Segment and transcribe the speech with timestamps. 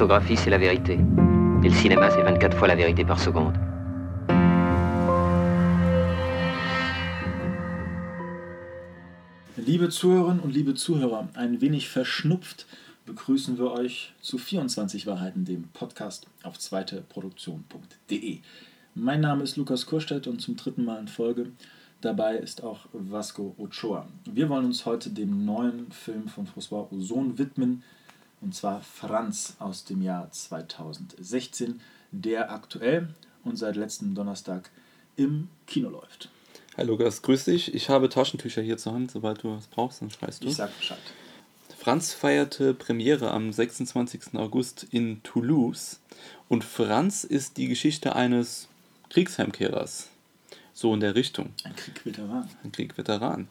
[0.00, 0.94] photographie, c'est la vérité.
[1.62, 3.52] Et le cinéma, c'est 24 fois la vérité par seconde.
[9.58, 12.66] Liebe Zuhörerinnen und liebe Zuhörer, ein wenig verschnupft
[13.04, 18.38] begrüßen wir euch zu 24 Wahrheiten, dem Podcast auf zweiteproduktion.de.
[18.94, 21.52] Mein Name ist Lukas Kurstedt und zum dritten Mal in Folge
[22.00, 24.08] dabei ist auch Vasco Ochoa.
[24.24, 27.82] Wir wollen uns heute dem neuen Film von François Ozon widmen,
[28.40, 33.08] und zwar Franz aus dem Jahr 2016, der aktuell
[33.44, 34.70] und seit letzten Donnerstag
[35.16, 36.30] im Kino läuft.
[36.76, 37.74] Hi Lukas, grüß dich.
[37.74, 39.10] Ich habe Taschentücher hier zur Hand.
[39.10, 40.48] Sobald du was brauchst, dann schreist du.
[40.48, 40.98] Ich sag Bescheid.
[41.78, 44.34] Franz feierte Premiere am 26.
[44.34, 46.00] August in Toulouse
[46.48, 48.68] und Franz ist die Geschichte eines
[49.08, 50.08] Kriegsheimkehrers.
[50.74, 51.52] So in der Richtung.
[51.64, 52.48] Ein Kriegveteran.
[52.62, 53.48] Ein Kriegveteran.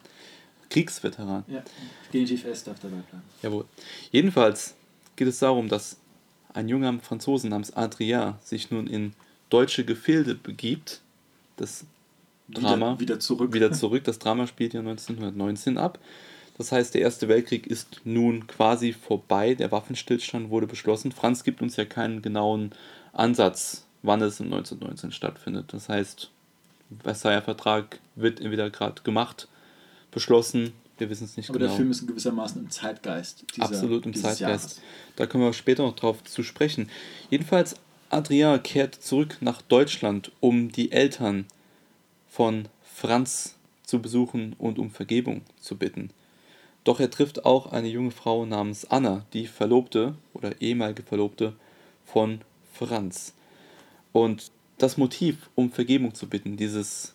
[0.70, 1.44] Kriegsveteran.
[1.48, 1.64] Ja,
[2.12, 3.24] Genitiv S darf dabei bleiben.
[3.42, 3.66] Jawohl.
[4.12, 4.76] Jedenfalls
[5.20, 5.98] geht es darum, dass
[6.54, 9.14] ein junger Franzose namens Adrien sich nun in
[9.50, 11.02] deutsche Gefilde begibt.
[11.58, 11.86] Das
[12.48, 12.94] Drama.
[12.94, 13.54] Wieder, wieder zurück.
[13.54, 14.06] Wieder zurück.
[14.06, 16.00] Das Drama spielt ja 1919 ab.
[16.58, 19.56] Das heißt, der Erste Weltkrieg ist nun quasi vorbei.
[19.56, 21.12] Der Waffenstillstand wurde beschlossen.
[21.12, 22.72] Franz gibt uns ja keinen genauen
[23.12, 25.74] Ansatz, wann es in 1919 stattfindet.
[25.74, 26.32] Das heißt,
[27.04, 29.50] Versailler Vertrag wird entweder gerade gemacht,
[30.12, 31.70] beschlossen, wir wissen es nicht Aber genau.
[31.70, 33.46] der Film ist in gewissermaßen im Zeitgeist.
[33.56, 34.42] Dieser, Absolut im Zeitgeist.
[34.42, 34.82] Jahres.
[35.16, 36.90] Da kommen wir später noch drauf zu sprechen.
[37.30, 37.76] Jedenfalls,
[38.10, 41.46] Adrien kehrt zurück nach Deutschland, um die Eltern
[42.28, 46.12] von Franz zu besuchen und um Vergebung zu bitten.
[46.84, 51.54] Doch er trifft auch eine junge Frau namens Anna, die Verlobte oder ehemalige Verlobte
[52.06, 52.42] von
[52.74, 53.34] Franz.
[54.12, 57.14] Und das Motiv, um Vergebung zu bitten, dieses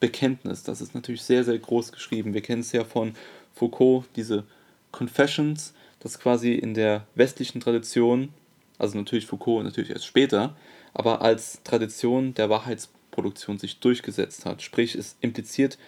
[0.00, 2.34] Bekenntnis, das ist natürlich sehr, sehr groß geschrieben.
[2.34, 3.14] Wir kennen es ja von
[3.54, 4.44] Foucault, diese
[4.90, 8.30] Confessions, das quasi in der westlichen Tradition,
[8.78, 10.56] also natürlich Foucault natürlich erst später,
[10.94, 14.62] aber als Tradition der Wahrheitsproduktion sich durchgesetzt hat.
[14.62, 15.78] Sprich, es impliziert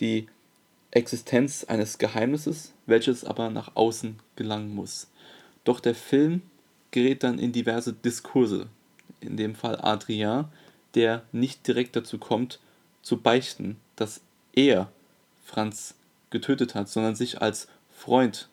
[0.00, 0.28] die
[0.90, 5.10] Existenz eines Geheimnisses, welches aber nach außen gelangen muss.
[5.64, 6.42] Doch der Film
[6.90, 8.68] gerät dann in diverse Diskurse,
[9.20, 10.44] in dem Fall Adrien,
[10.94, 12.60] der nicht direkt dazu kommt,
[13.02, 14.20] zu beichten, dass
[14.52, 14.90] er
[15.44, 15.94] Franz
[16.30, 18.48] getötet hat, sondern sich als Freund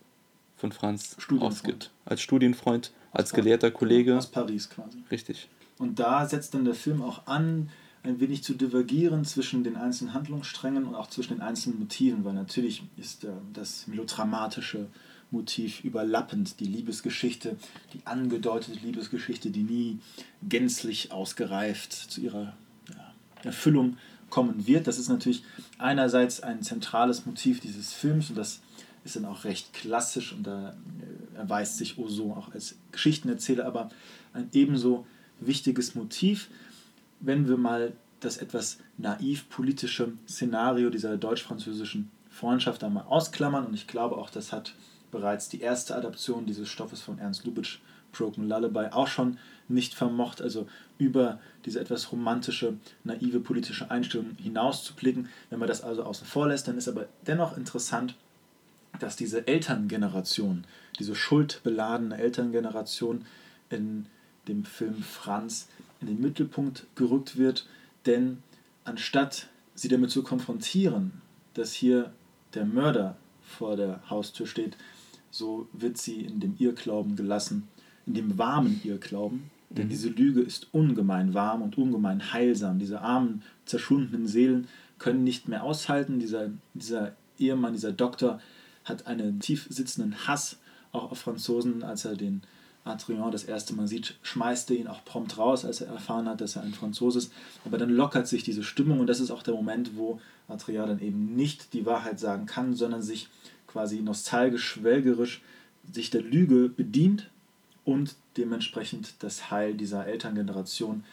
[0.57, 1.91] von Franz ausgibt.
[2.05, 4.17] Als Studienfreund, als gelehrter Kollege.
[4.17, 4.97] Aus Paris quasi.
[5.09, 5.47] Richtig.
[5.77, 7.69] Und da setzt dann der Film auch an,
[8.03, 12.33] ein wenig zu divergieren zwischen den einzelnen Handlungssträngen und auch zwischen den einzelnen Motiven, weil
[12.33, 14.87] natürlich ist äh, das melodramatische
[15.31, 17.55] Motiv überlappend, die Liebesgeschichte,
[17.93, 19.99] die angedeutete Liebesgeschichte, die nie
[20.47, 22.53] gänzlich ausgereift zu ihrer
[23.43, 23.97] Erfüllung
[24.29, 24.87] kommen wird.
[24.87, 25.43] Das ist natürlich
[25.77, 28.61] einerseits ein zentrales Motiv dieses Films und das
[29.03, 33.89] ist dann auch recht klassisch und da äh, erweist sich Oso auch als Geschichtenerzähler, aber
[34.33, 35.05] ein ebenso
[35.39, 36.49] wichtiges Motiv,
[37.19, 43.87] wenn wir mal das etwas naiv politische Szenario dieser deutsch-französischen Freundschaft einmal ausklammern und ich
[43.87, 44.73] glaube auch, das hat
[45.11, 47.79] bereits die erste Adaption dieses Stoffes von Ernst Lubitsch,
[48.11, 49.37] Broken Lullaby, auch schon
[49.67, 55.29] nicht vermocht, also über diese etwas romantische, naive politische Einstellung hinaus zu blicken.
[55.49, 58.15] Wenn man das also außen vor lässt, dann ist aber dennoch interessant,
[58.99, 60.65] dass diese Elterngeneration,
[60.99, 63.25] diese schuldbeladene Elterngeneration
[63.69, 64.07] in
[64.47, 65.67] dem Film Franz
[66.01, 67.67] in den Mittelpunkt gerückt wird,
[68.05, 68.41] denn
[68.83, 71.21] anstatt sie damit zu konfrontieren,
[71.53, 72.11] dass hier
[72.53, 74.77] der Mörder vor der Haustür steht,
[75.31, 77.67] so wird sie in dem Irrglauben gelassen,
[78.05, 79.89] in dem warmen Irrglauben, denn Mhm.
[79.89, 82.79] diese Lüge ist ungemein warm und ungemein heilsam.
[82.79, 84.67] Diese armen, zerschundenen Seelen
[84.97, 86.19] können nicht mehr aushalten.
[86.19, 88.41] Dieser, dieser Ehemann, dieser Doktor
[88.83, 90.57] hat einen tief sitzenden Hass
[90.91, 92.41] auch auf Franzosen, als er den
[92.83, 96.41] Adrien das erste Mal sieht, schmeißt er ihn auch prompt raus, als er erfahren hat,
[96.41, 97.31] dass er ein Franzose ist.
[97.65, 100.99] Aber dann lockert sich diese Stimmung und das ist auch der Moment, wo Adrien dann
[100.99, 103.27] eben nicht die Wahrheit sagen kann, sondern sich
[103.67, 105.41] quasi nostalgisch, schwelgerisch
[105.91, 107.29] sich der Lüge bedient
[107.89, 111.03] und dementsprechend das Heil dieser Elterngeneration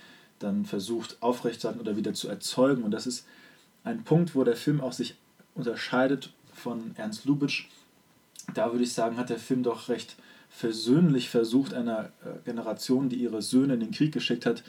[0.41, 2.83] dann versucht aufrechtzuerhalten oder wieder zu erzeugen.
[2.83, 3.27] Und das ist
[3.83, 5.15] ein Punkt, wo der Film auch sich
[5.55, 7.69] unterscheidet von Ernst Lubitsch.
[8.53, 10.17] Da würde ich sagen, hat der Film doch recht
[10.51, 14.63] versöhnlich versucht, einer äh, Generation, die ihre Söhne in den Krieg geschickt hat,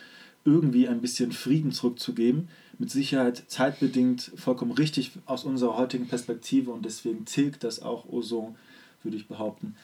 [0.46, 2.48] irgendwie ein bisschen Frieden zurückzugeben.
[2.80, 8.56] Mit Sicherheit zeitbedingt vollkommen richtig aus unserer heutigen Perspektive und deswegen tilgt das auch Oso,
[9.04, 9.76] würde ich behaupten,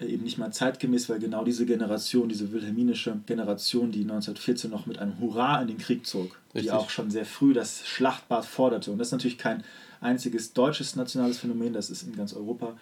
[0.00, 4.98] eben nicht mal zeitgemäß, weil genau diese Generation, diese wilhelminische Generation, die 1914 noch mit
[4.98, 6.72] einem Hurra in den Krieg zog, die Richtig.
[6.72, 8.90] auch schon sehr früh das Schlachtbad forderte.
[8.90, 9.62] Und das ist natürlich kein
[10.00, 12.76] einziges deutsches nationales Phänomen, das ist in ganz Europa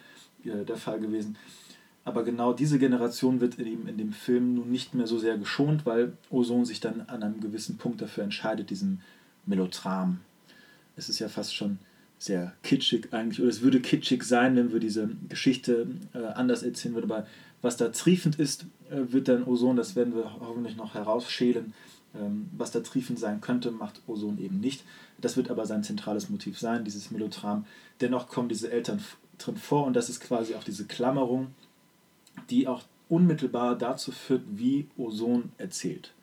[0.45, 1.35] äh, der Fall gewesen.
[2.05, 5.85] Aber genau diese Generation wird eben in dem Film nun nicht mehr so sehr geschont,
[5.85, 9.01] weil Ozon sich dann an einem gewissen Punkt dafür entscheidet, diesen
[9.45, 10.21] Melodram.
[10.95, 11.77] Es ist ja fast schon
[12.19, 16.93] sehr kitschig eigentlich, oder es würde kitschig sein, wenn wir diese Geschichte äh, anders erzählen
[16.93, 17.25] würden, aber
[17.61, 21.73] was da triefend ist, äh, wird dann Ozon, das werden wir hoffentlich noch herausschälen,
[22.15, 24.83] ähm, was da triefend sein könnte, macht Ozon eben nicht.
[25.19, 27.65] Das wird aber sein zentrales Motiv sein, dieses Melodram.
[28.01, 29.01] Dennoch kommen diese Eltern
[29.37, 31.47] drin vor und das ist quasi auch diese Klammerung,
[32.49, 36.13] die auch unmittelbar dazu führt, wie Ozon erzählt.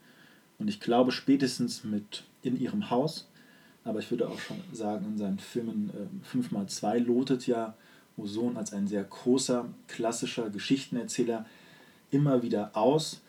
[0.59, 3.29] Und ich glaube, spätestens mit In ihrem Haus,
[3.87, 7.75] aber ich würde auch schon sagen, in seinen Filmen äh, 5x2 lotet ja
[8.17, 11.47] Ozon als ein sehr großer, klassischer Geschichtenerzähler
[12.11, 13.23] immer wieder aus,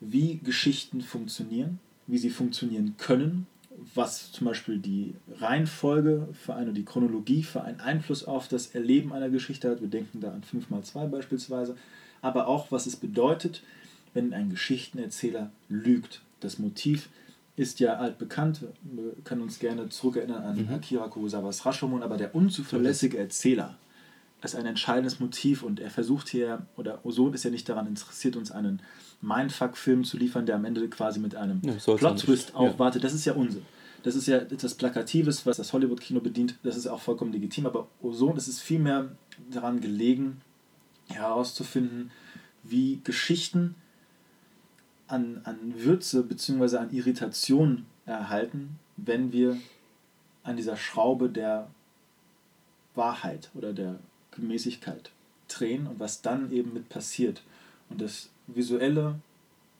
[0.00, 3.46] wie Geschichten funktionieren, wie sie funktionieren können,
[3.94, 9.12] was zum Beispiel die Reihenfolge für eine, die Chronologie für einen Einfluss auf das Erleben
[9.12, 9.80] einer Geschichte hat.
[9.80, 11.76] Wir denken da an 5x2 beispielsweise,
[12.22, 13.62] aber auch was es bedeutet,
[14.14, 16.22] wenn ein Geschichtenerzähler lügt.
[16.40, 17.08] Das Motiv
[17.58, 20.74] ist ja altbekannt, wir können uns gerne zurückerinnern an mhm.
[20.74, 23.76] Akira Kurosawas Rashomon, aber der unzuverlässige Erzähler
[24.42, 28.36] ist ein entscheidendes Motiv und er versucht hier, oder Ozon ist ja nicht daran interessiert,
[28.36, 28.80] uns einen
[29.20, 33.02] Mindfuck-Film zu liefern, der am Ende quasi mit einem ja, Plot-Twist aufwartet.
[33.02, 33.08] Ja.
[33.08, 33.62] Das ist ja Unsinn.
[34.04, 36.54] Das ist ja etwas Plakatives, was das Hollywood-Kino bedient.
[36.62, 37.66] Das ist auch vollkommen legitim.
[37.66, 39.10] Aber Ozon ist es vielmehr
[39.50, 40.40] daran gelegen,
[41.08, 42.12] herauszufinden,
[42.62, 43.74] wie Geschichten
[45.08, 46.76] an, an Würze bzw.
[46.76, 49.58] an Irritation erhalten, wenn wir
[50.42, 51.68] an dieser Schraube der
[52.94, 53.98] Wahrheit oder der
[54.30, 55.10] Gemäßigkeit
[55.48, 57.42] drehen und was dann eben mit passiert.
[57.88, 59.16] Und das Visuelle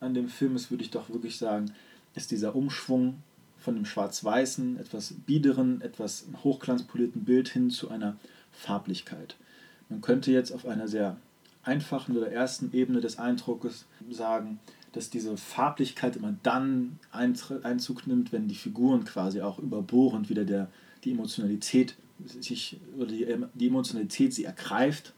[0.01, 1.73] an dem Film ist, würde ich doch wirklich sagen,
[2.15, 3.23] ist dieser Umschwung
[3.59, 8.17] von dem schwarz-weißen, etwas biederen, etwas hochglanzpolierten Bild hin zu einer
[8.53, 9.37] Farblichkeit.
[9.89, 11.17] Man könnte jetzt auf einer sehr
[11.65, 14.59] einfachen oder ersten Ebene des Eindruckes sagen,
[14.93, 20.71] dass diese Farblichkeit immer dann Einzug nimmt, wenn die Figuren quasi auch überbohrend wieder der,
[21.05, 21.97] die Emotionalität
[22.27, 25.13] sich oder die, die Emotionalität sie ergreift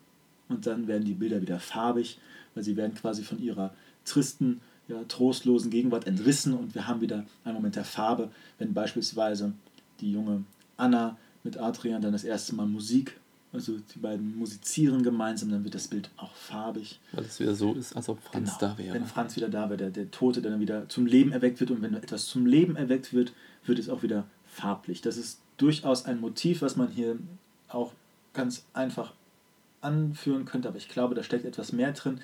[0.49, 2.19] und dann werden die Bilder wieder farbig,
[2.55, 3.73] weil sie werden quasi von ihrer
[4.05, 9.53] tristen, ja, trostlosen Gegenwart entrissen und wir haben wieder einen Moment der Farbe, wenn beispielsweise
[10.01, 10.45] die junge
[10.77, 13.19] Anna mit Adrian dann das erste Mal Musik,
[13.53, 17.01] also die beiden musizieren gemeinsam, dann wird das Bild auch farbig.
[17.13, 18.95] Weil es wieder so ist, als ob Franz genau, da wäre.
[18.95, 21.83] Wenn Franz wieder da wäre, der, der Tote dann wieder zum Leben erweckt wird und
[21.83, 23.33] wenn etwas zum Leben erweckt wird,
[23.65, 25.01] wird es auch wieder farblich.
[25.01, 27.19] Das ist durchaus ein Motiv, was man hier
[27.69, 27.93] auch
[28.35, 29.13] ganz einfach
[29.81, 32.21] anführen könnte, aber ich glaube, da steckt etwas mehr drin,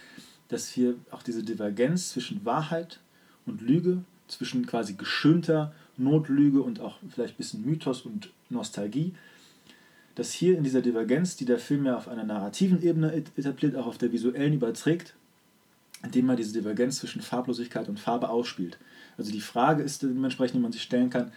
[0.49, 3.00] dass hier auch diese Divergenz zwischen Wahrheit
[3.46, 9.14] und Lüge, zwischen quasi geschönter Notlüge und auch vielleicht ein bisschen Mythos und Nostalgie,
[10.16, 13.86] dass hier in dieser Divergenz, die der Film ja auf einer narrativen Ebene etabliert, auch
[13.86, 15.14] auf der visuellen überträgt,
[16.02, 18.78] indem man diese Divergenz zwischen Farblosigkeit und Farbe ausspielt.
[19.18, 21.32] Also die Frage ist dementsprechend, die man sich stellen kann,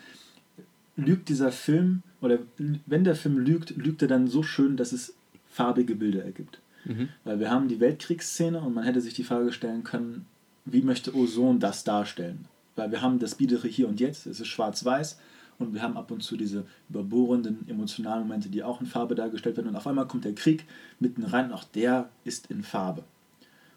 [0.95, 5.13] lügt dieser Film, oder wenn der Film lügt, lügt er dann so schön, dass es
[5.49, 6.59] farbige Bilder ergibt.
[6.85, 7.09] Mhm.
[7.25, 10.25] Weil wir haben die Weltkriegsszene und man hätte sich die Frage stellen können,
[10.63, 12.45] wie möchte Ozon das darstellen?
[12.77, 15.19] Weil wir haben das Biedere hier und jetzt, es ist schwarz-weiß
[15.59, 19.57] und wir haben ab und zu diese überbohrenden emotionalen Momente, die auch in Farbe dargestellt
[19.57, 20.65] werden und auf einmal kommt der Krieg
[20.99, 23.03] mitten rein und auch der ist in Farbe.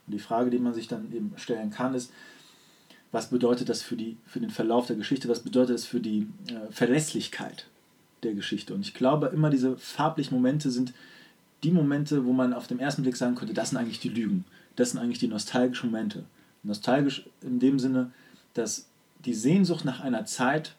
[0.07, 2.13] Und die Frage, die man sich dann eben stellen kann, ist,
[3.11, 6.29] was bedeutet das für, die, für den Verlauf der Geschichte, was bedeutet das für die
[6.49, 7.67] äh, Verlässlichkeit
[8.23, 8.75] der Geschichte.
[8.75, 10.95] Und ich glaube, immer diese farblichen Momente sind
[11.63, 14.45] die Momente, wo man auf den ersten Blick sagen könnte, das sind eigentlich die Lügen,
[14.77, 16.25] das sind eigentlich die nostalgischen Momente.
[16.63, 18.13] Nostalgisch in dem Sinne,
[18.55, 18.89] dass
[19.25, 20.75] die Sehnsucht nach einer Zeit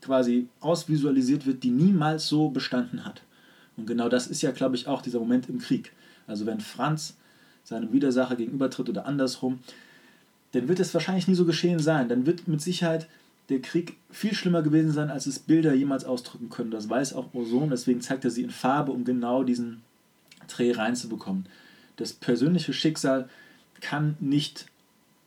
[0.00, 3.22] quasi ausvisualisiert wird, die niemals so bestanden hat.
[3.76, 5.92] Und genau das ist ja, glaube ich, auch dieser Moment im Krieg.
[6.26, 7.16] Also wenn Franz
[7.64, 9.60] seinem Widersacher gegenübertritt oder andersrum,
[10.52, 12.08] dann wird es wahrscheinlich nie so geschehen sein.
[12.08, 13.08] Dann wird mit Sicherheit
[13.48, 16.70] der Krieg viel schlimmer gewesen sein, als es Bilder jemals ausdrücken können.
[16.70, 19.82] Das weiß auch Ozon, deswegen zeigt er sie in Farbe, um genau diesen
[20.48, 21.46] Dreh reinzubekommen.
[21.96, 23.28] Das persönliche Schicksal
[23.80, 24.66] kann nicht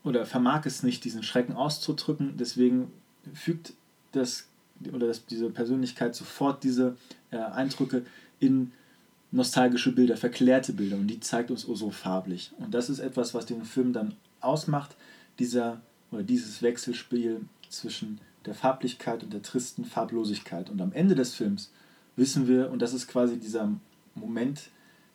[0.03, 2.91] oder vermag es nicht, diesen Schrecken auszudrücken, deswegen
[3.33, 3.73] fügt
[4.11, 4.47] das
[4.91, 6.97] oder das, diese Persönlichkeit sofort diese
[7.31, 8.05] äh, Eindrücke
[8.39, 8.71] in
[9.31, 12.51] nostalgische Bilder, verklärte Bilder und die zeigt uns so farblich.
[12.59, 14.95] Und das ist etwas, was den Film dann ausmacht,
[15.39, 20.69] dieser oder dieses Wechselspiel zwischen der Farblichkeit und der tristen Farblosigkeit.
[20.69, 21.71] Und am Ende des Films
[22.15, 23.71] wissen wir, und das ist quasi dieser
[24.15, 24.69] Moment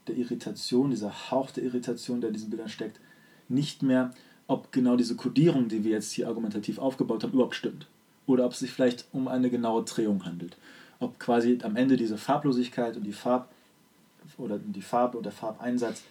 [0.08, 2.98] der Irritation, dieser Hauch der Irritation, der in diesen Bildern steckt,
[3.48, 4.12] nicht mehr,
[4.46, 7.86] ob genau diese Kodierung, die wir jetzt hier argumentativ aufgebaut haben, überhaupt stimmt.
[8.28, 10.56] Oder ob es sich vielleicht um eine genaue Drehung handelt.
[11.00, 13.48] Ob quasi am Ende diese Farblosigkeit und die Farb
[14.36, 16.02] oder die Farbe und der Farbeinsatz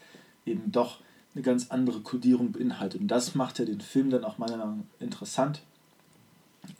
[0.46, 1.00] eben doch
[1.36, 3.00] eine ganz andere Kodierung beinhaltet.
[3.02, 5.62] Und das macht ja den Film dann auch meiner Meinung nach interessant.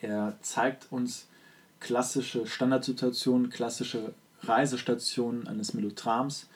[0.02, 1.28] Er zeigt uns
[1.80, 6.48] klassische Standardsituationen, klassische Reisestationen eines Melodrams,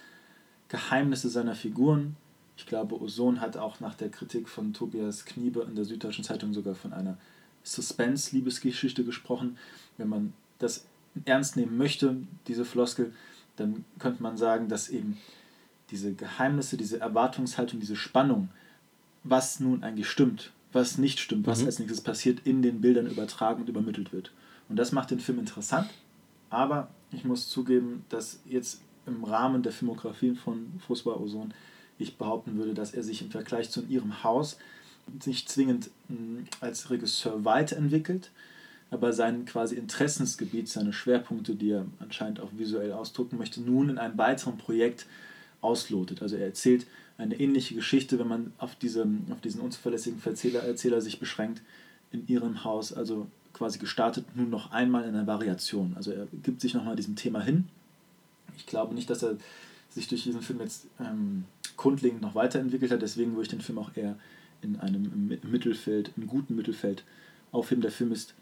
[0.69, 2.15] Geheimnisse seiner Figuren.
[2.57, 6.53] Ich glaube, Ozon hat auch nach der Kritik von Tobias Kniebe in der Süddeutschen Zeitung
[6.53, 7.17] sogar von einer
[7.63, 9.57] Suspense-Liebesgeschichte gesprochen.
[9.97, 10.85] Wenn man das
[11.25, 13.13] ernst nehmen möchte, diese Floskel,
[13.55, 15.17] dann könnte man sagen, dass eben
[15.89, 18.49] diese Geheimnisse, diese Erwartungshaltung, diese Spannung,
[19.23, 21.65] was nun eigentlich stimmt, was nicht stimmt, was mhm.
[21.67, 24.31] als nächstes passiert, in den Bildern übertragen und übermittelt wird.
[24.69, 25.89] Und das macht den Film interessant,
[26.49, 31.53] aber ich muss zugeben, dass jetzt im Rahmen der Filmografie von Fosba Ozon
[31.97, 34.57] ich behaupten würde, dass er sich im Vergleich zu ihrem Haus
[35.25, 38.31] nicht zwingend hm, als Regisseur weiterentwickelt,
[38.89, 43.97] aber sein quasi Interessensgebiet, seine Schwerpunkte, die er anscheinend auch visuell ausdrucken möchte, nun in
[43.97, 45.05] einem weiteren Projekt
[45.61, 46.21] auslotet.
[46.21, 46.85] Also er erzählt
[47.17, 51.61] eine ähnliche Geschichte, wenn man auf, diese, auf diesen unzuverlässigen Erzähler, Erzähler sich beschränkt,
[52.11, 55.93] in ihrem Haus, also quasi gestartet, nun noch einmal in einer Variation.
[55.95, 57.69] Also er gibt sich nochmal diesem Thema hin.
[58.57, 59.37] Ich glaube nicht, dass er
[59.89, 61.45] sich durch diesen Film jetzt ähm,
[61.77, 64.17] grundlegend noch weiterentwickelt hat, deswegen würde ich den Film auch eher
[64.61, 67.03] in einem Mittelfeld, im guten Mittelfeld
[67.51, 67.81] aufheben.
[67.81, 68.33] Der Film ist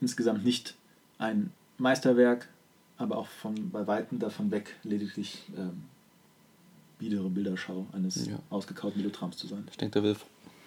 [0.00, 0.74] insgesamt nicht
[1.18, 2.48] ein Meisterwerk,
[2.96, 5.84] aber auch von bei Weitem davon weg, lediglich ähm,
[6.98, 8.38] biedere Bilderschau eines ja.
[8.50, 9.66] ausgekauten Melodrams zu sein.
[9.70, 10.16] Ich denke, da will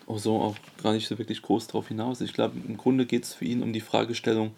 [0.08, 2.22] auch so auch gar nicht so wirklich groß drauf hinaus.
[2.22, 4.52] Ich glaube, im Grunde geht es für ihn um die Fragestellung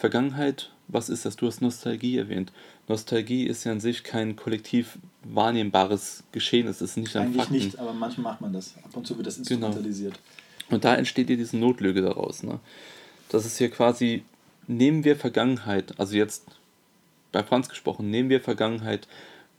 [0.00, 1.36] Vergangenheit, was ist das?
[1.36, 2.52] Du hast Nostalgie erwähnt.
[2.88, 7.54] Nostalgie ist ja an sich kein kollektiv wahrnehmbares Geschehen, es ist nicht ein Eigentlich Fakten.
[7.54, 8.76] nicht, aber manchmal macht man das.
[8.82, 9.66] Ab und zu wird das genau.
[9.66, 10.14] instrumentalisiert.
[10.14, 10.74] Genau.
[10.74, 12.42] Und da entsteht dir diese Notlüge daraus.
[12.42, 12.60] Ne?
[13.28, 14.24] Das ist hier quasi,
[14.66, 16.46] nehmen wir Vergangenheit, also jetzt
[17.30, 19.06] bei Franz gesprochen, nehmen wir Vergangenheit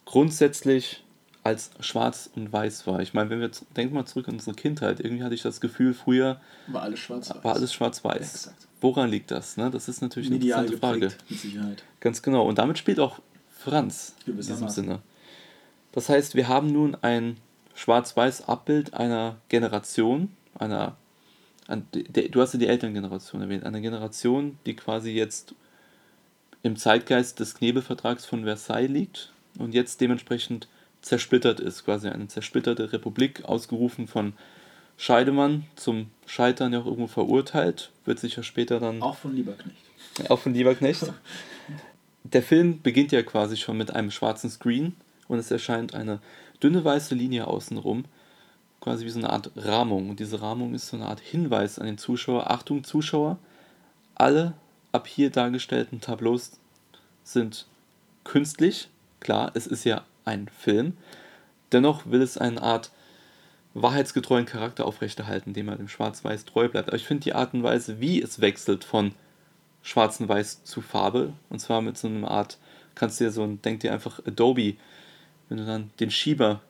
[0.06, 1.04] grundsätzlich
[1.44, 3.00] als schwarz und weiß war.
[3.02, 5.94] Ich meine, wenn wir denken mal zurück an unsere Kindheit, irgendwie hatte ich das Gefühl,
[5.94, 7.44] früher war alles schwarz-weiß.
[7.44, 8.46] War alles schwarz-weiß.
[8.46, 9.58] Ja, Woran liegt das?
[9.58, 9.72] Ne?
[9.72, 11.18] Das ist natürlich eine Medial interessante Frage.
[11.30, 11.84] Mit Sicherheit.
[12.00, 12.48] Ganz genau.
[12.48, 13.20] Und damit spielt auch
[13.50, 15.02] Franz in diesem Sinne.
[15.92, 17.38] Das heißt, wir haben nun ein
[17.74, 20.96] schwarz-weiß Abbild einer Generation, einer,
[21.68, 25.56] ein, de, du hast ja die Elterngeneration erwähnt, einer Generation, die quasi jetzt
[26.64, 30.68] im Zeitgeist des Knebelvertrags von Versailles liegt und jetzt dementsprechend
[31.02, 34.34] zersplittert ist, quasi eine zersplitterte Republik, ausgerufen von
[34.98, 39.02] Scheidemann, zum Scheitern ja auch irgendwo verurteilt, wird sich ja später dann.
[39.02, 39.82] Auch von Lieberknecht.
[40.30, 41.12] Auch von Lieberknecht.
[42.24, 44.96] Der Film beginnt ja quasi schon mit einem schwarzen Screen
[45.28, 46.20] und es erscheint eine
[46.62, 48.06] dünne weiße Linie außenrum,
[48.80, 50.10] quasi wie so eine Art Rahmung.
[50.10, 53.40] Und diese Rahmung ist so eine Art Hinweis an den Zuschauer: Achtung, Zuschauer,
[54.14, 54.54] alle
[54.92, 56.52] ab hier dargestellten Tableaus
[57.24, 57.66] sind
[58.24, 58.90] künstlich.
[59.20, 60.98] Klar, es ist ja ein Film.
[61.72, 62.92] Dennoch will es eine Art
[63.74, 66.90] wahrheitsgetreuen Charakter aufrechterhalten, dem er dem Schwarz-Weiß treu bleibt.
[66.90, 69.14] Aber ich finde die Art und Weise, wie es wechselt von
[69.82, 72.58] Schwarz und Weiß zu Farbe, und zwar mit so einer Art,
[72.96, 74.76] kannst du dir so ein, denk dir einfach Adobe,
[75.50, 76.62] wenn du dann den Schieber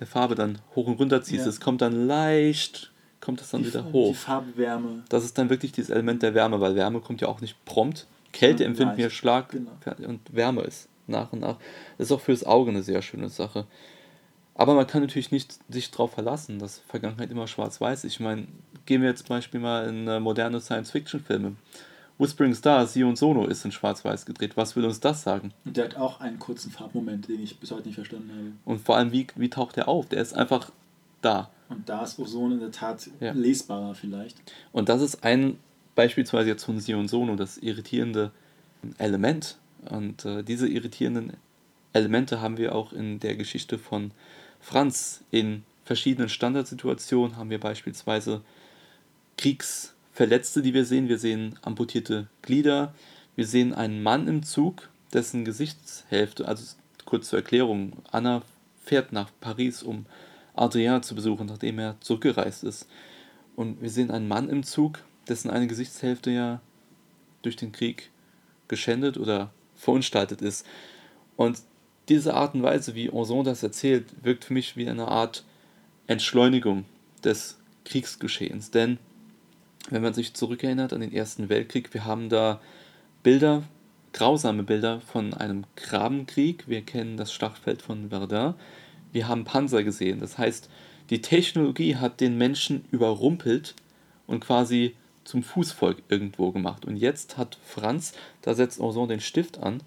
[0.00, 3.68] der Farbe dann hoch und runter ziehst, es kommt dann leicht, kommt das dann die,
[3.68, 4.10] wieder hoch.
[4.10, 5.04] Die Farbwärme.
[5.08, 8.06] Das ist dann wirklich dieses Element der Wärme, weil Wärme kommt ja auch nicht prompt.
[8.32, 9.70] Kälte empfinden wir Schlag genau.
[10.08, 11.56] und Wärme ist nach und nach.
[11.98, 13.66] Das ist auch fürs Auge eine sehr schöne Sache.
[14.54, 18.12] Aber man kann natürlich nicht sich darauf verlassen, dass Vergangenheit immer schwarz-weiß ist.
[18.12, 18.46] Ich meine,
[18.86, 21.56] gehen wir jetzt zum Beispiel mal in äh, moderne Science-Fiction-Filme.
[22.18, 24.56] Whispering Star, Sion Sono ist in schwarz-weiß gedreht.
[24.56, 25.52] Was will uns das sagen?
[25.64, 28.52] Der hat auch einen kurzen Farbmoment, den ich bis heute nicht verstanden habe.
[28.64, 30.08] Und vor allem, wie, wie taucht der auf?
[30.08, 30.70] Der ist einfach
[31.22, 31.50] da.
[31.68, 33.32] Und da ist Ozon in der Tat ja.
[33.32, 34.36] lesbarer vielleicht.
[34.72, 35.58] Und das ist ein,
[35.94, 38.30] beispielsweise jetzt von Sion Sono, das irritierende
[38.98, 39.56] Element.
[39.88, 41.34] Und äh, diese irritierenden
[41.92, 44.12] Elemente haben wir auch in der Geschichte von
[44.60, 45.22] Franz.
[45.30, 48.42] In verschiedenen Standardsituationen haben wir beispielsweise
[49.36, 51.08] Kriegsverletzte, die wir sehen.
[51.08, 52.94] Wir sehen amputierte Glieder.
[53.34, 58.42] Wir sehen einen Mann im Zug, dessen Gesichtshälfte, also kurz zur Erklärung, Anna
[58.84, 60.06] fährt nach Paris, um
[60.54, 62.86] Adrien zu besuchen, nachdem er zurückgereist ist.
[63.56, 66.60] Und wir sehen einen Mann im Zug, dessen eine Gesichtshälfte ja
[67.42, 68.10] durch den Krieg
[68.68, 69.50] geschändet oder
[69.82, 70.64] verunstaltet ist.
[71.36, 71.58] Und
[72.08, 75.44] diese Art und Weise, wie Ozon das erzählt, wirkt für mich wie eine Art
[76.06, 76.84] Entschleunigung
[77.24, 78.70] des Kriegsgeschehens.
[78.70, 78.98] Denn
[79.90, 82.60] wenn man sich zurückerinnert an den Ersten Weltkrieg, wir haben da
[83.22, 83.64] Bilder,
[84.12, 86.68] grausame Bilder von einem Grabenkrieg.
[86.68, 88.54] Wir kennen das Schlachtfeld von Verdun.
[89.10, 90.20] Wir haben Panzer gesehen.
[90.20, 90.70] Das heißt,
[91.10, 93.74] die Technologie hat den Menschen überrumpelt
[94.26, 96.84] und quasi zum Fußvolk irgendwo gemacht.
[96.84, 98.12] Und jetzt hat Franz,
[98.42, 99.82] da setzt Ozon den Stift an,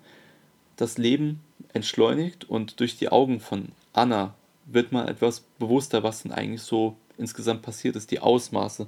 [0.77, 1.41] das Leben
[1.73, 6.95] entschleunigt und durch die Augen von Anna wird mal etwas bewusster, was denn eigentlich so
[7.17, 8.11] insgesamt passiert ist.
[8.11, 8.87] Die Ausmaße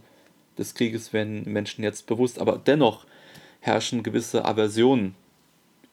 [0.57, 3.05] des Krieges werden Menschen jetzt bewusst, aber dennoch
[3.59, 5.15] herrschen gewisse Aversionen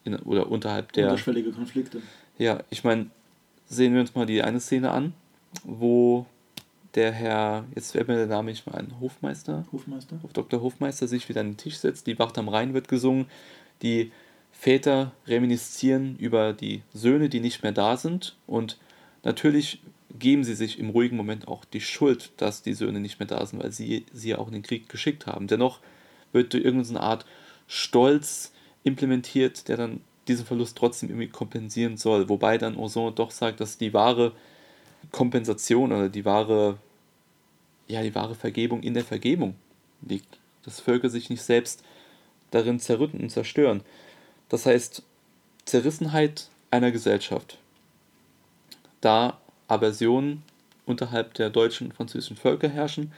[0.03, 1.09] in, oder unterhalb der.
[1.09, 2.01] Unterschwellige Konflikte.
[2.37, 3.09] Ja, ich meine,
[3.67, 5.13] sehen wir uns mal die eine Szene an,
[5.63, 6.25] wo
[6.95, 9.65] der Herr, jetzt fällt mir der Name nicht mal ein, Hofmeister?
[9.71, 10.17] Hofmeister?
[10.33, 10.61] Dr.
[10.61, 13.27] Hofmeister sich wieder an den Tisch setzt, die Wacht am Rhein wird gesungen,
[13.81, 14.11] die
[14.51, 18.77] Väter reminiszieren über die Söhne, die nicht mehr da sind und
[19.23, 19.81] natürlich
[20.17, 23.45] geben sie sich im ruhigen Moment auch die Schuld, dass die Söhne nicht mehr da
[23.45, 25.47] sind, weil sie sie ja auch in den Krieg geschickt haben.
[25.47, 25.79] Dennoch
[26.31, 27.25] wird durch irgendeine Art
[27.67, 32.29] Stolz implementiert, der dann diesen Verlust trotzdem irgendwie kompensieren soll.
[32.29, 34.31] Wobei dann Ozon doch sagt, dass die wahre
[35.11, 36.77] Kompensation oder die wahre,
[37.87, 39.55] ja, die wahre Vergebung in der Vergebung
[40.01, 40.37] liegt.
[40.63, 41.83] Dass Völker sich nicht selbst
[42.51, 43.81] darin zerrütten und zerstören.
[44.49, 45.03] Das heißt,
[45.65, 47.57] Zerrissenheit einer Gesellschaft.
[49.01, 50.43] Da Aversionen
[50.85, 53.11] unterhalb der deutschen und französischen Völker herrschen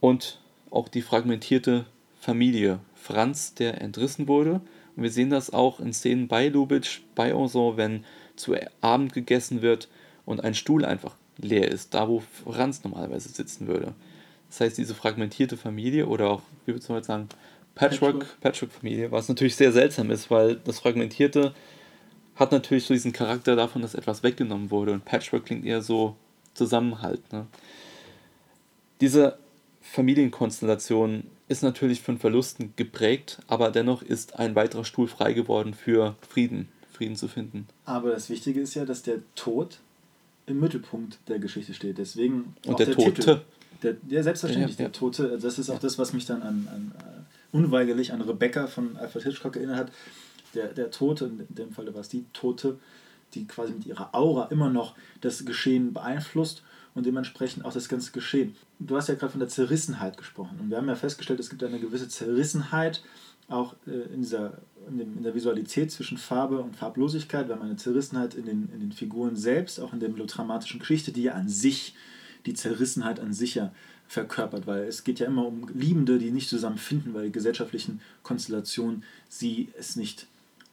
[0.00, 1.86] und auch die fragmentierte
[2.20, 2.80] Familie.
[2.94, 4.60] Franz, der entrissen wurde.
[4.96, 8.04] Und wir sehen das auch in Szenen bei Lubitsch, bei Ozon, wenn
[8.36, 9.88] zu Abend gegessen wird
[10.24, 13.94] und ein Stuhl einfach leer ist, da wo Franz normalerweise sitzen würde.
[14.48, 17.28] Das heißt, diese fragmentierte Familie oder auch, wie würde man sagen,
[17.74, 21.54] Patchwork, Patchwork-Familie, was natürlich sehr seltsam ist, weil das Fragmentierte
[22.34, 26.16] hat natürlich so diesen Charakter davon, dass etwas weggenommen wurde und Patchwork klingt eher so
[26.54, 27.32] Zusammenhalt.
[27.32, 27.46] Ne?
[29.00, 29.38] Diese
[29.80, 36.16] Familienkonstellation ist natürlich von Verlusten geprägt, aber dennoch ist ein weiterer Stuhl frei geworden für
[36.28, 37.68] Frieden, Frieden zu finden.
[37.84, 39.78] Aber das Wichtige ist ja, dass der Tod
[40.48, 41.98] im Mittelpunkt der Geschichte steht.
[41.98, 43.12] Deswegen und der, der, Tote.
[43.12, 43.40] Titel.
[43.82, 44.88] Der, ja, selbstverständlich, ja, ja.
[44.88, 45.38] der Tote.
[45.40, 49.24] Das ist auch das, was mich dann an, an uh, unweigerlich an Rebecca von Alfred
[49.24, 49.92] Hitchcock erinnert hat.
[50.54, 52.78] Der, der Tote, in dem Fall war es die Tote,
[53.34, 56.62] die quasi mit ihrer Aura immer noch das Geschehen beeinflusst
[56.94, 58.56] und dementsprechend auch das ganze Geschehen.
[58.78, 61.62] Du hast ja gerade von der Zerrissenheit gesprochen und wir haben ja festgestellt, es gibt
[61.62, 63.02] eine gewisse Zerrissenheit
[63.48, 64.58] auch äh, in, dieser,
[64.88, 67.48] in, dem, in, der Visualität zwischen Farbe und Farblosigkeit.
[67.48, 71.12] Wir haben eine Zerrissenheit in den, in den Figuren selbst, auch in der melodramatischen Geschichte,
[71.12, 71.94] die ja an sich
[72.46, 73.72] die Zerrissenheit an sich ja
[74.06, 79.02] verkörpert, weil es geht ja immer um Liebende, die nicht zusammenfinden, weil die gesellschaftlichen Konstellationen
[79.28, 80.26] sie es nicht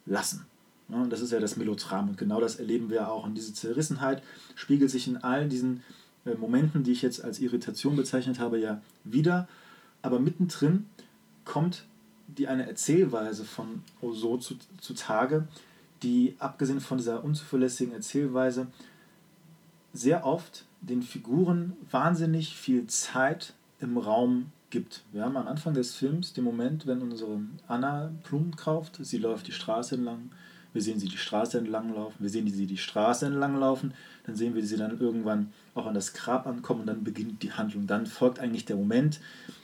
[0.06, 0.46] lassen.
[0.88, 3.26] Und das ist ja das Melodram und genau das erleben wir auch.
[3.26, 4.22] Und diese Zerrissenheit
[4.54, 5.84] spiegelt sich in all diesen
[6.26, 9.48] äh, Momenten, die ich jetzt als Irritation bezeichnet habe, ja wieder.
[10.02, 10.86] Aber mittendrin
[11.44, 11.86] kommt
[12.38, 15.48] die eine Erzählweise von Rousseau zu, zutage,
[16.04, 18.68] die abgesehen von dieser unzuverlässigen Erzählweise
[19.94, 25.04] sehr oft den Figuren wahnsinnig viel Zeit im Raum gibt.
[25.12, 29.48] Wir haben am Anfang des Films den Moment, wenn unsere Anna Blumen kauft, sie läuft
[29.48, 30.32] die Straße entlang,
[30.74, 33.94] wir sehen sie die Straße entlang laufen, wir sehen sie die Straße entlang laufen,
[34.26, 37.54] dann sehen wir sie dann irgendwann auch an das Grab ankommen und dann beginnt die
[37.54, 37.88] Handlung.
[37.88, 39.22] Dann folgt eigentlich der Moment,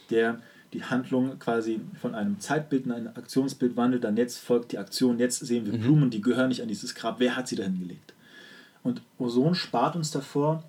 [0.10, 0.40] der
[0.74, 5.20] die Handlung quasi von einem Zeitbild in ein Aktionsbild wandelt, dann jetzt folgt die Aktion,
[5.20, 5.82] jetzt sehen wir mhm.
[5.82, 8.14] Blumen, die gehören nicht an dieses Grab, wer hat sie dahin gelegt?
[8.84, 10.64] Und Ozon spart uns davor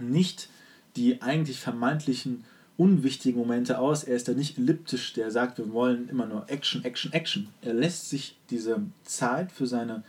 [0.00, 0.48] nicht
[0.96, 2.44] die eigentlich vermeintlichen
[2.76, 4.04] unwichtigen Momente aus.
[4.04, 7.48] Er ist da nicht elliptisch, der sagt, wir wollen immer nur Action, Action, Action.
[7.60, 10.02] Er lässt sich diese Zeit für seine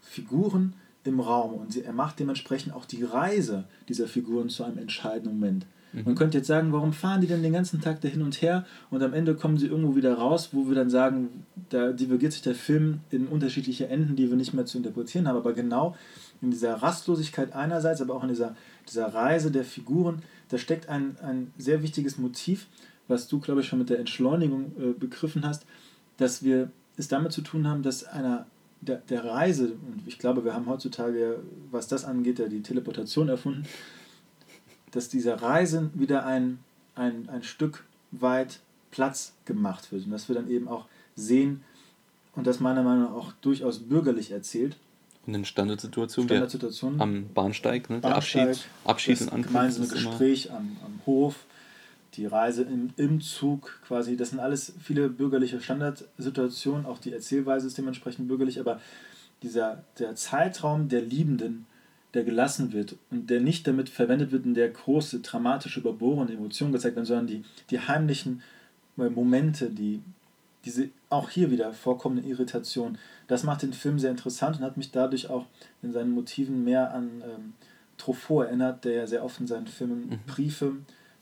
[0.00, 5.38] Figuren im Raum und er macht dementsprechend auch die Reise dieser Figuren zu einem entscheidenden
[5.38, 5.66] Moment.
[5.94, 6.02] Mhm.
[6.04, 8.66] Man könnte jetzt sagen, warum fahren die denn den ganzen Tag da hin und her
[8.90, 12.42] und am Ende kommen sie irgendwo wieder raus, wo wir dann sagen, da divergiert sich
[12.42, 15.36] der Film in unterschiedliche Enden, die wir nicht mehr zu interpretieren haben.
[15.36, 15.96] Aber genau
[16.42, 18.56] in dieser Rastlosigkeit einerseits, aber auch in dieser,
[18.88, 22.66] dieser Reise der Figuren, da steckt ein, ein sehr wichtiges Motiv,
[23.08, 25.66] was du, glaube ich, schon mit der Entschleunigung äh, begriffen hast,
[26.16, 28.46] dass wir es damit zu tun haben, dass einer
[28.80, 31.38] der, der Reise, und ich glaube, wir haben heutzutage,
[31.70, 33.64] was das angeht, ja die Teleportation erfunden,
[34.94, 36.58] dass dieser Reise wieder ein,
[36.94, 41.64] ein, ein Stück weit Platz gemacht wird und dass wir dann eben auch sehen
[42.36, 44.76] und das meiner Meinung nach auch durchaus bürgerlich erzählt.
[45.26, 49.48] Und in Standardsituationen, Standardsituation, am Bahnsteig, ne, Bahnsteig, der Abschied, Abschied und Ankunft.
[49.48, 51.46] Gemeinsame Gespräch am, am Hof,
[52.14, 57.66] die Reise im, im Zug quasi, das sind alles viele bürgerliche Standardsituationen, auch die Erzählweise
[57.66, 58.80] ist dementsprechend bürgerlich, aber
[59.42, 61.66] dieser, der Zeitraum der Liebenden,
[62.14, 66.72] der gelassen wird und der nicht damit verwendet wird, in der große, dramatische, überbohrene Emotionen
[66.72, 68.42] gezeigt werden, sondern die, die heimlichen
[68.96, 70.00] äh, Momente, die
[70.64, 72.96] diese auch hier wieder vorkommende Irritation,
[73.26, 75.46] das macht den Film sehr interessant und hat mich dadurch auch
[75.82, 77.52] in seinen Motiven mehr an ähm,
[77.98, 80.18] Truffaut erinnert, der ja sehr oft in seinen Filmen mhm.
[80.26, 80.72] Briefe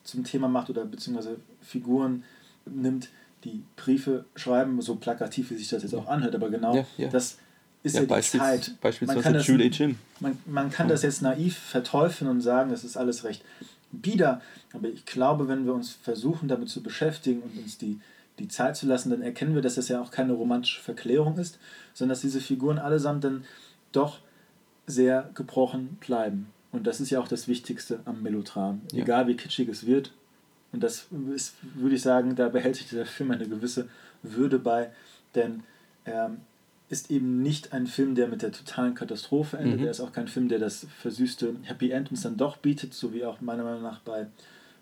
[0.05, 2.25] zum Thema macht oder beziehungsweise Figuren
[2.65, 3.09] nimmt,
[3.45, 7.09] die Briefe schreiben, so plakativ wie sich das jetzt auch anhört, aber genau ja, ja.
[7.09, 7.39] das
[7.83, 8.75] ist ja, ja die Zeit.
[8.81, 9.97] Beispielsweise man kann das, Julie Jim.
[10.21, 13.45] Man, man kann das jetzt naiv verteufeln und sagen, das ist alles recht
[13.91, 14.41] bieder.
[14.73, 18.01] Aber ich glaube, wenn wir uns versuchen, damit zu beschäftigen und uns die,
[18.39, 21.59] die Zeit zu lassen, dann erkennen wir, dass das ja auch keine romantische Verklärung ist,
[21.93, 23.45] sondern dass diese Figuren allesamt dann
[23.93, 24.21] doch
[24.87, 26.49] sehr gebrochen bleiben.
[26.73, 28.81] Und das ist ja auch das Wichtigste am Melodram.
[28.93, 29.03] Ja.
[29.03, 30.13] Egal wie kitschig es wird.
[30.73, 33.89] Und das ist, würde ich sagen, da behält sich dieser Film eine gewisse
[34.23, 34.91] Würde bei.
[35.35, 35.63] Denn
[36.05, 36.35] er
[36.93, 39.81] ist eben nicht ein Film, der mit der totalen Katastrophe endet.
[39.81, 39.87] Mhm.
[39.87, 43.15] Er ist auch kein Film, der das versüßte Happy End uns dann doch bietet, so
[43.15, 44.27] wie auch meiner Meinung nach bei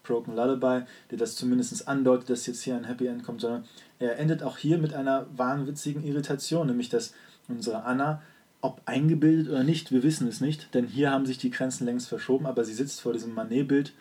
[0.02, 3.64] Broken Lullaby, der das zumindest andeutet, dass jetzt hier ein Happy End kommt, sondern
[4.00, 7.14] er endet auch hier mit einer wahnwitzigen Irritation, nämlich dass
[7.46, 8.20] unsere Anna
[8.60, 12.08] ob eingebildet oder nicht, wir wissen es nicht, denn hier haben sich die Grenzen längst
[12.08, 13.92] verschoben, aber sie sitzt vor diesem Manet-Bild,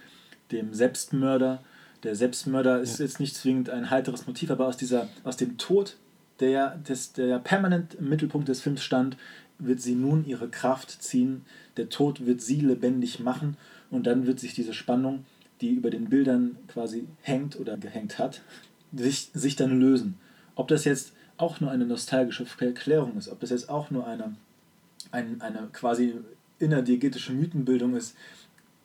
[0.51, 1.63] dem Selbstmörder.
[2.03, 3.05] Der Selbstmörder ist ja.
[3.05, 5.95] jetzt nicht zwingend ein heiteres Motiv, aber aus, dieser, aus dem Tod,
[6.39, 9.17] der des, der permanent im Mittelpunkt des Films stand,
[9.57, 11.45] wird sie nun ihre Kraft ziehen.
[11.77, 13.57] Der Tod wird sie lebendig machen
[13.89, 15.25] und dann wird sich diese Spannung,
[15.61, 18.41] die über den Bildern quasi hängt oder gehängt hat,
[18.93, 20.17] sich, sich dann lösen.
[20.55, 24.35] Ob das jetzt auch nur eine nostalgische Erklärung ist, ob das jetzt auch nur eine
[25.11, 26.15] ein, eine quasi
[26.59, 28.15] innerdiegetische Mythenbildung ist,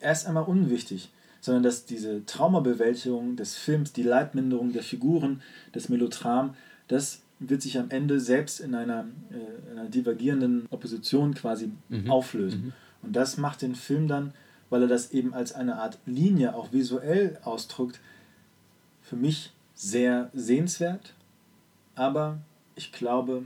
[0.00, 5.42] erst einmal unwichtig, sondern dass diese Traumabewältigung des Films, die Leidminderung der Figuren,
[5.74, 6.54] des Melodram,
[6.88, 12.10] das wird sich am Ende selbst in einer, äh, einer divergierenden Opposition quasi mhm.
[12.10, 12.66] auflösen.
[12.66, 12.72] Mhm.
[13.02, 14.32] Und das macht den Film dann,
[14.70, 18.00] weil er das eben als eine Art Linie auch visuell ausdrückt,
[19.02, 21.14] für mich sehr sehenswert,
[21.94, 22.38] aber
[22.74, 23.44] ich glaube,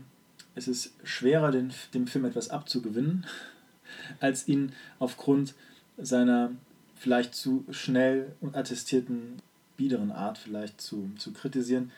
[0.55, 3.27] es ist schwerer, den, dem Film etwas abzugewinnen,
[4.21, 5.55] als ihn aufgrund
[5.97, 6.53] seiner
[6.95, 9.41] vielleicht zu schnell und attestierten
[9.77, 11.93] biederen Art vielleicht zu, zu kritisieren.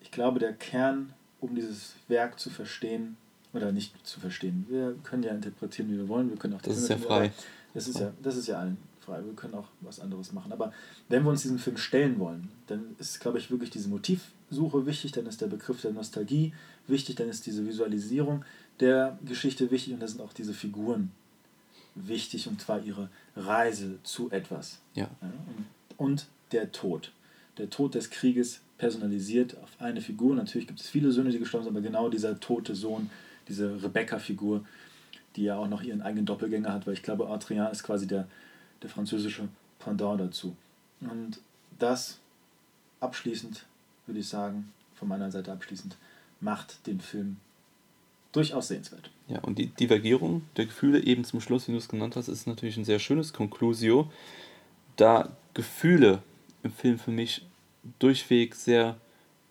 [0.00, 3.16] Ich glaube, der Kern, um dieses Werk zu verstehen,
[3.52, 6.62] oder nicht zu verstehen, wir können ja interpretieren, wie wir wollen, wir können auch...
[6.62, 7.32] Das ist ja frei.
[7.74, 10.52] Das ist ja, das ist ja allen frei, wir können auch was anderes machen.
[10.52, 10.72] Aber
[11.08, 15.12] wenn wir uns diesem Film stellen wollen, dann ist, glaube ich, wirklich diese Motivsuche wichtig,
[15.12, 16.52] dann ist der Begriff der Nostalgie
[16.86, 18.44] wichtig, dann ist diese Visualisierung
[18.80, 21.10] der Geschichte wichtig und dann sind auch diese Figuren
[21.94, 24.78] wichtig und zwar ihre Reise zu etwas.
[24.94, 25.04] Ja.
[25.04, 25.10] ja
[25.98, 27.12] und, und der Tod.
[27.58, 30.34] Der Tod des Krieges personalisiert auf eine Figur.
[30.34, 33.10] Natürlich gibt es viele Söhne, die gestorben sind, aber genau dieser tote Sohn,
[33.46, 34.64] diese Rebecca-Figur,
[35.36, 38.26] die ja auch noch ihren eigenen Doppelgänger hat, weil ich glaube, Adrien ist quasi der,
[38.82, 40.56] der französische Pendant dazu.
[41.00, 41.40] Und
[41.78, 42.18] das
[43.00, 43.66] abschließend,
[44.06, 45.98] würde ich sagen, von meiner Seite abschließend,
[46.40, 47.36] macht den Film
[48.32, 49.10] durchaus sehenswert.
[49.28, 52.46] Ja, und die Divergierung der Gefühle eben zum Schluss, wie du es genannt hast, ist
[52.46, 54.10] natürlich ein sehr schönes Conclusio,
[54.96, 56.22] da Gefühle
[56.62, 57.44] im Film für mich
[57.98, 58.96] durchweg sehr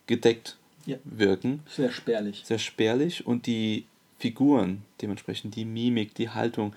[0.06, 0.96] gedeckt ja.
[1.04, 1.60] wirken.
[1.68, 2.42] Sehr spärlich.
[2.44, 3.86] Sehr spärlich und die
[4.18, 6.74] Figuren, dementsprechend die Mimik, die Haltung,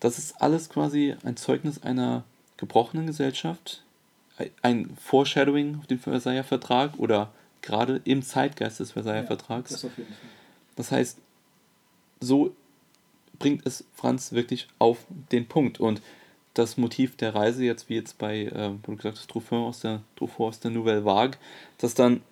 [0.00, 2.24] das ist alles quasi ein Zeugnis einer
[2.56, 3.82] gebrochenen Gesellschaft,
[4.62, 9.70] ein Foreshadowing auf den Versailler Vertrag oder gerade im Zeitgeist des Versailler ja, Vertrags.
[9.70, 9.86] Das,
[10.76, 11.18] das heißt,
[12.20, 12.54] so
[13.38, 15.80] bringt es Franz wirklich auf den Punkt.
[15.80, 16.02] Und
[16.54, 19.80] das Motiv der Reise, jetzt wie jetzt bei, äh, wo du gesagt hast, Truffaut aus
[19.80, 21.38] der, Truffaut aus der Nouvelle Vague,
[21.78, 22.22] dass dann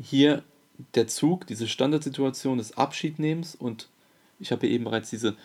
[0.00, 0.42] hier
[0.94, 3.88] der Zug, diese Standardsituation des Abschiednehmens und
[4.40, 5.36] ich habe eben bereits diese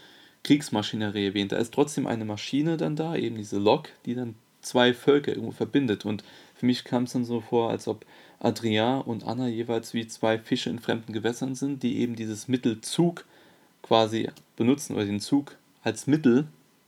[0.44, 4.94] Kriegsmaschinerie erwähnt, da ist trotzdem eine Maschine dann da, eben diese Lok, die dann zwei
[4.94, 6.06] Völker irgendwo verbindet.
[6.06, 6.24] Und
[6.56, 8.06] für mich kam es dann so vor, als ob
[8.40, 12.82] Adrien und Anna jeweils wie zwei Fische in fremden Gewässern sind, die eben dieses Mittel
[12.82, 13.26] Zug
[13.82, 16.48] quasi benutzen oder den Zug als Mittel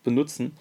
[0.09, 0.53] benutzen,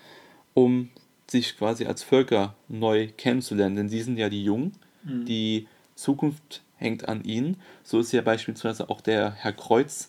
[0.55, 0.91] um
[1.31, 3.77] sich quasi als Völker neu kennenzulernen.
[3.77, 4.73] Denn sie sind ja die Jungen,
[5.05, 5.25] mhm.
[5.25, 7.57] die Zukunft hängt an ihnen.
[7.83, 10.09] So ist ja beispielsweise auch der Herr Kreuz,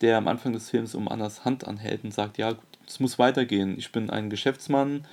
[0.00, 2.54] der am Anfang des Films um Annas Hand anhält und sagt, ja,
[2.86, 3.78] es muss weitergehen.
[3.78, 5.06] Ich bin ein Geschäftsmann,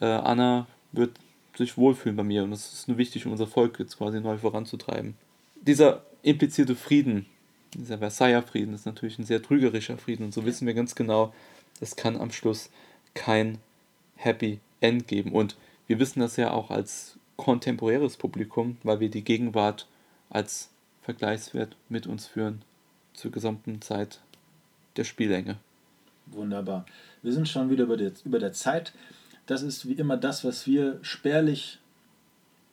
[0.00, 1.12] äh, Anna wird
[1.56, 4.38] sich wohlfühlen bei mir und das ist nur wichtig, um unser Volk jetzt quasi neu
[4.38, 5.14] voranzutreiben.
[5.60, 7.26] Dieser implizierte Frieden,
[7.74, 11.34] dieser Versailler Frieden, ist natürlich ein sehr trügerischer Frieden und so wissen wir ganz genau,
[11.80, 12.70] es kann am Schluss
[13.14, 13.58] kein
[14.16, 19.24] Happy End geben und wir wissen das ja auch als kontemporäres Publikum, weil wir die
[19.24, 19.88] Gegenwart
[20.28, 20.70] als
[21.02, 22.62] Vergleichswert mit uns führen
[23.14, 24.20] zur gesamten Zeit
[24.96, 25.56] der Spiellänge.
[26.26, 26.86] Wunderbar.
[27.22, 28.92] Wir sind schon wieder über der, über der Zeit.
[29.46, 31.78] Das ist wie immer das, was wir spärlich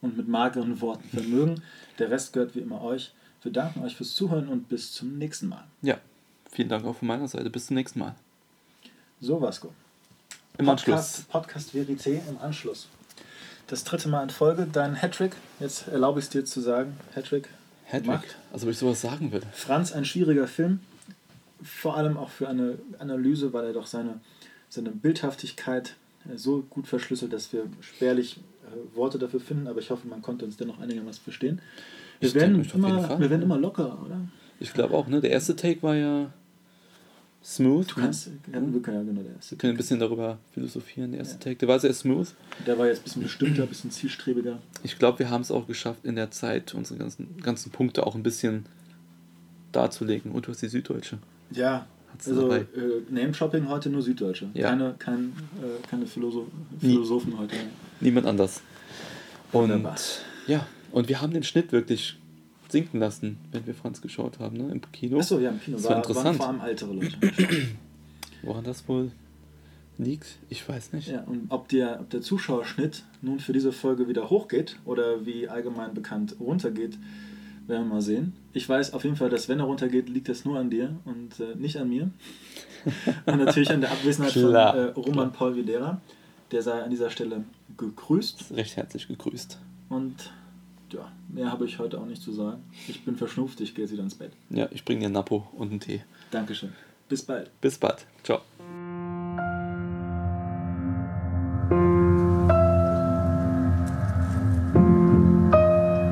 [0.01, 1.63] und mit mageren Worten vermögen.
[1.97, 3.13] Der Rest gehört wie immer euch.
[3.41, 5.65] Wir danken euch fürs Zuhören und bis zum nächsten Mal.
[5.81, 5.99] Ja,
[6.51, 7.49] vielen Dank auch von meiner Seite.
[7.49, 8.15] Bis zum nächsten Mal.
[9.19, 9.73] So, Vasco.
[10.57, 11.25] Im Podcast, Anschluss.
[11.29, 12.87] Podcast Verité im Anschluss.
[13.67, 15.35] Das dritte Mal in Folge, dein Hattrick.
[15.59, 16.95] Jetzt erlaube ich es dir zu sagen.
[17.15, 17.49] Hattrick.
[17.85, 18.21] Hattrick?
[18.51, 19.45] Also, ob ich sowas sagen würde.
[19.53, 20.79] Franz, ein schwieriger Film.
[21.63, 24.19] vor allem auch für eine Analyse, weil er doch seine,
[24.69, 25.95] seine Bildhaftigkeit
[26.31, 30.21] äh, so gut verschlüsselt, dass wir spärlich äh, Worte dafür finden, aber ich hoffe, man
[30.21, 31.59] konnte uns dennoch einigermaßen verstehen.
[32.19, 34.19] Wir, Ich werden immer, wir werden immer lockerer, oder?
[34.59, 35.19] Ich glaube auch, ne?
[35.21, 36.31] Der erste Take war ja
[37.47, 37.87] smooth.
[37.89, 38.33] Du kannst, ne?
[38.53, 39.51] ja, wir können ja genau der erste.
[39.51, 41.11] Wir können ein bisschen darüber philosophieren.
[41.11, 41.39] Der erste Ja.
[41.39, 42.27] Take, der war sehr smooth.
[42.65, 44.59] Der war jetzt ein bisschen bestimmter, ein bisschen zielstrebiger.
[44.83, 48.15] Ich glaube, wir haben es auch geschafft, in der Zeit unsere ganzen, ganzen Punkte auch
[48.15, 48.65] ein bisschen
[49.71, 50.31] darzulegen.
[50.31, 51.19] Und du hast die Süddeutsche.
[51.51, 52.65] Ja, Hat's also äh,
[53.09, 54.49] Name-Shopping heute nur Süddeutsche.
[54.53, 54.69] Ja.
[54.69, 56.47] Keine, kein, äh, keine Philosoph
[56.81, 56.91] Nie.
[56.91, 57.55] Philosophen heute.
[57.99, 58.61] Niemand anders.
[59.51, 59.95] Und Wunderbar.
[60.47, 62.17] ja, und wir haben den Schnitt wirklich
[62.71, 64.71] sinken lassen, wenn wir Franz geschaut haben, ne?
[64.71, 65.19] Im Kino.
[65.19, 66.37] Achso, ja, im Kino Das war war, waren interessant.
[66.37, 67.17] vor allem ältere Leute.
[68.43, 69.11] Woran das wohl
[69.97, 71.07] liegt, ich weiß nicht.
[71.07, 75.47] ja, und ob der, ob der Zuschauerschnitt nun für diese Folge wieder hochgeht oder wie
[75.47, 76.97] allgemein bekannt runtergeht,
[77.65, 78.33] werden wir mal sehen.
[78.53, 81.39] Ich weiß auf jeden Fall, dass wenn er runtergeht, liegt das nur an dir und
[81.39, 82.11] äh, nicht an mir.
[83.25, 85.99] und natürlich an der Abwesenheit Klar, von äh, Roman Paul Videra.
[86.51, 87.43] Der sei an dieser Stelle
[87.75, 88.51] gegrüßt.
[88.55, 89.57] Recht herzlich gegrüßt.
[89.89, 90.31] Und
[90.93, 92.63] ja, mehr habe ich heute auch nicht zu sagen.
[92.87, 94.31] Ich bin verschnupft, ich gehe jetzt wieder ins Bett.
[94.49, 96.01] Ja, ich bringe dir einen Napo und einen Tee.
[96.31, 96.73] Dankeschön.
[97.09, 97.49] Bis bald.
[97.61, 98.05] Bis bald.
[98.23, 98.41] Ciao.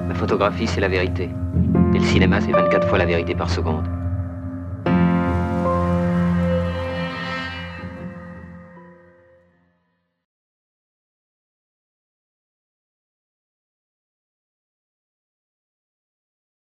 [0.08, 1.30] La photographie, c'est la vérité.
[1.94, 3.86] Et le cinéma, c'est 24 fois la vérité par seconde.